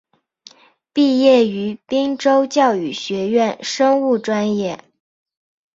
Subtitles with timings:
[0.93, 4.83] 毕业于滨州教育学院生物专业。